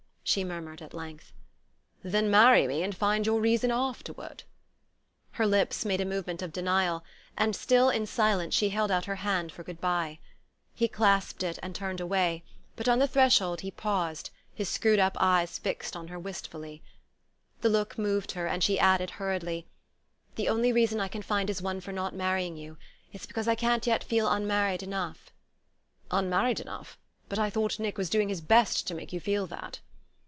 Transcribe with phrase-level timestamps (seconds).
[0.23, 1.33] she murmured at length.
[2.03, 4.43] "Then marry me, and find your reason afterward."
[5.31, 7.03] Her lips made a movement of denial,
[7.37, 10.19] and still in silence she held out her hand for good bye.
[10.73, 12.45] He clasped it, and then turned away;
[12.77, 16.81] but on the threshold he paused, his screwed up eyes fixed on her wistfully.
[17.59, 19.67] The look moved her, and she added hurriedly:
[20.35, 22.77] "The only reason I can find is one for not marrying you.
[23.11, 25.31] It's because I can't yet feel unmarried enough."
[26.09, 26.97] "Unmarried enough?
[27.27, 29.81] But I thought Nick was doing his best to make you feel that."